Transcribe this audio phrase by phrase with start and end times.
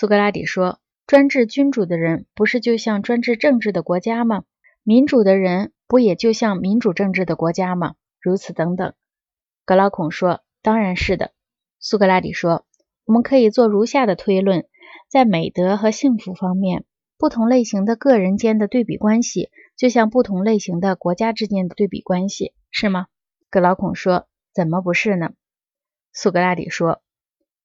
[0.00, 0.78] 苏格拉底说
[1.08, 4.44] ：“专制君主的人不是就像专制政治的国家吗？
[4.84, 7.96] 民主的人不也就像民主政治的国家吗？
[8.20, 8.94] 如此等等。”
[9.66, 11.32] 格劳孔说：“当然是的。”
[11.80, 12.64] 苏格拉底说
[13.06, 14.68] ：“我们可以做如下的推论：
[15.08, 16.84] 在美德和幸福方面，
[17.18, 23.08] 不同类型的个人间的对比关系，就像不同类型的国家之间的对比关系，是吗？”
[23.50, 25.32] 格劳孔说：“怎么不是呢？”
[26.14, 27.02] 苏格拉底说：“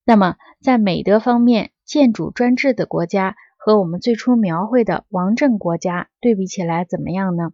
[0.03, 7.51] 那么，在美德方面，建主专制的国家和我们最初描绘的王政国家对比起来怎么样呢？”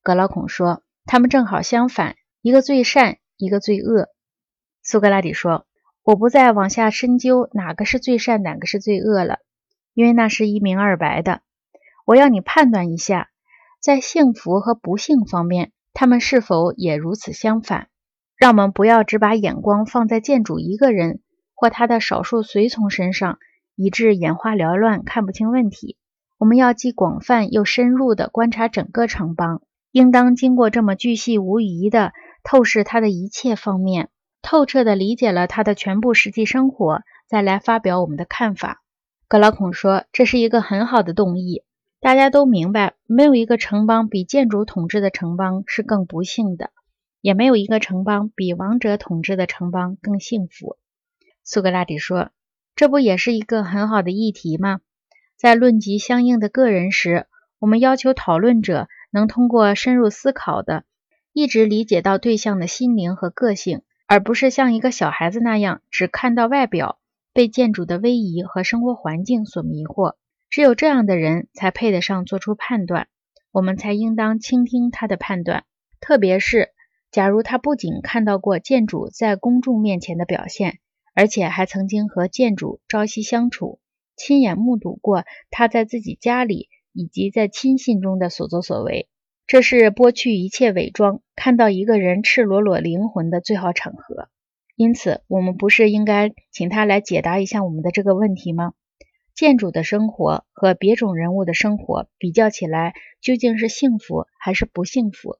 [0.00, 4.06] 格劳孔说：“他们正好相反，一个最善，一个最恶。”
[4.84, 5.66] 苏格拉底说
[6.04, 9.40] ：“我不再往下深究哪个是最善，哪个是最恶了，
[9.92, 11.40] 因为那是一明二白的。
[12.06, 13.28] 我要你判断一下，
[13.82, 17.88] 在幸福和不幸方面。”他们是否也如此相反？
[18.36, 21.20] 让我们不要只把眼光放在建主一个人
[21.52, 23.40] 或他的少数随从身上，
[23.82, 25.96] 以致眼花缭乱，看不清问题。
[26.36, 32.12] 我们要既广泛又深入地观察整个城邦，应当经过这么巨细无遗地
[32.44, 34.10] 透视他的一切方面，
[34.42, 38.82] 透彻地理解了他的全部实际生活，再来发表我们的看法。
[39.26, 41.62] 格劳孔说：“这是一个很好的动议。”
[42.00, 46.70] 大家都明白，没有一个城邦比建主统治的城邦是更不幸的，
[47.22, 50.76] 也没有一个城邦比王者统治的城邦更幸福。
[51.44, 52.30] 苏格拉底说
[52.80, 54.80] ：“这不也是一个很好的议题吗？
[55.36, 57.26] 在论及相应的个人时，
[57.58, 60.84] 我们要求讨论者能通过深入思考的，
[61.34, 66.98] 一直理解到对象的心灵和个性，而不是像一个小孩子那样只看到外表，
[67.34, 70.14] 被建筑的威仪和生活环境所迷惑。”
[70.48, 73.08] 只有这样的人才配得上做出判断，
[73.52, 75.64] 我们才应当倾听他的判断。
[76.00, 76.70] 特别是，
[77.10, 80.78] 假如他不仅看到过建筑在公众面前的表现，
[81.14, 83.80] 而且还曾经和建主朝夕相处，
[84.16, 89.08] 亲眼目睹过他在自己家里以及在亲信中的所作所为，
[89.46, 94.28] 这是剥去一切伪装，看到一个人赤裸裸灵魂的最好场合。
[94.76, 98.72] 因此，我们不是应该请他来解答一下我们的这个问题吗？
[99.34, 105.38] 建主的生活和别种人物的生活比较起来，究竟是幸福还是不幸福？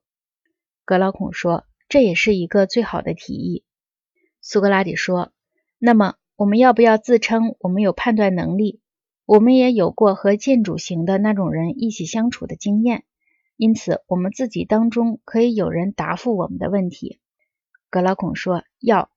[0.84, 3.64] 格劳孔说：“这也是一个最好的提议。”
[4.42, 5.32] 苏格拉底说
[5.82, 8.82] ：“那么，我们要不要自称我们有判断能力？
[9.24, 13.04] 我们也有过和建主型的那种人一起相处的经验，
[13.56, 17.18] 因此我们自己当中可以有人答复我们的问题。”
[17.88, 19.10] 格老孔说：“要。”